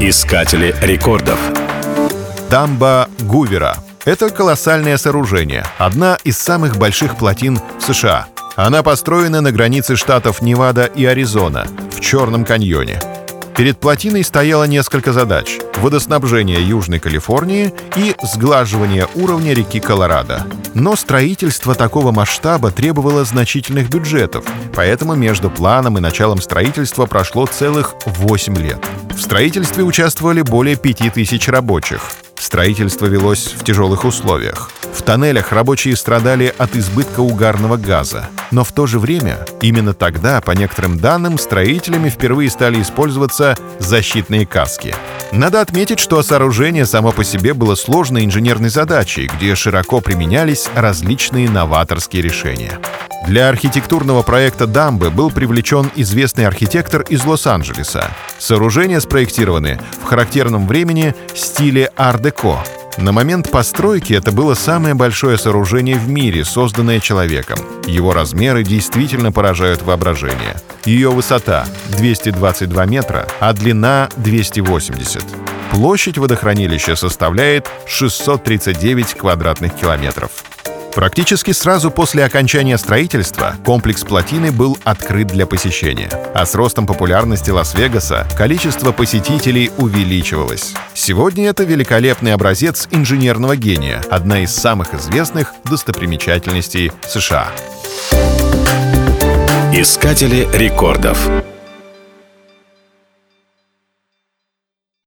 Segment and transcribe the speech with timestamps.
[0.00, 1.40] Искатели рекордов.
[2.48, 3.76] Дамба Гувера.
[4.04, 8.28] Это колоссальное сооружение, одна из самых больших плотин в США.
[8.54, 13.00] Она построена на границе штатов Невада и Аризона, в Черном каньоне.
[13.58, 20.46] Перед плотиной стояло несколько задач— водоснабжение Южной Калифорнии и сглаживание уровня реки Колорадо.
[20.74, 24.44] Но строительство такого масштаба требовало значительных бюджетов,
[24.76, 28.78] поэтому между планом и началом строительства прошло целых 8 лет.
[29.10, 32.12] В строительстве участвовали более 5000 рабочих.
[32.48, 34.70] Строительство велось в тяжелых условиях.
[34.94, 38.30] В тоннелях рабочие страдали от избытка угарного газа.
[38.50, 44.46] Но в то же время, именно тогда, по некоторым данным, строителями впервые стали использоваться защитные
[44.46, 44.94] каски.
[45.32, 51.50] Надо отметить, что сооружение само по себе было сложной инженерной задачей, где широко применялись различные
[51.50, 52.78] новаторские решения.
[53.26, 58.10] Для архитектурного проекта дамбы был привлечен известный архитектор из Лос-Анджелеса.
[58.38, 62.60] Сооружения спроектированы в характерном времени стиле ар-деко.
[62.96, 67.58] На момент постройки это было самое большое сооружение в мире, созданное человеком.
[67.86, 70.56] Его размеры действительно поражают воображение.
[70.84, 71.66] Ее высота—
[71.98, 75.24] 222 метра, а длина— 280.
[75.70, 80.30] Площадь водохранилища составляет 639 квадратных километров.
[80.98, 86.10] Практически сразу после окончания строительства комплекс плотины был открыт для посещения.
[86.34, 90.74] А с ростом популярности Лас-Вегаса количество посетителей увеличивалось.
[90.94, 97.46] Сегодня это великолепный образец инженерного гения, одна из самых известных достопримечательностей США.
[99.72, 101.30] Искатели рекордов.